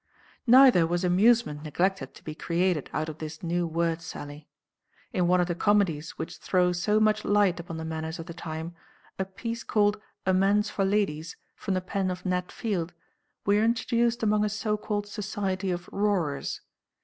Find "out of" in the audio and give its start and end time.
2.91-3.19